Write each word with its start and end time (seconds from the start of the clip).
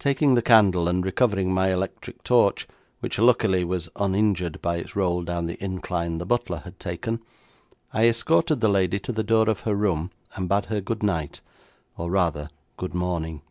Taking 0.00 0.34
the 0.34 0.42
candle, 0.42 0.88
and 0.88 1.04
recovering 1.04 1.54
my 1.54 1.72
electric 1.72 2.24
torch, 2.24 2.66
which 2.98 3.20
luckily 3.20 3.62
was 3.62 3.88
uninjured 3.94 4.60
by 4.60 4.78
its 4.78 4.96
roll 4.96 5.22
down 5.22 5.46
the 5.46 5.62
incline 5.62 6.18
the 6.18 6.26
butler 6.26 6.62
had 6.64 6.80
taken, 6.80 7.20
I 7.94 8.08
escorted 8.08 8.60
the 8.60 8.68
lady 8.68 8.98
to 8.98 9.12
the 9.12 9.22
door 9.22 9.48
of 9.48 9.60
her 9.60 9.76
room, 9.76 10.10
and 10.34 10.48
bade 10.48 10.64
her 10.64 10.80
good 10.80 11.04
night, 11.04 11.42
or 11.96 12.10
rather, 12.10 12.50
good 12.76 12.92
morning. 12.92 13.42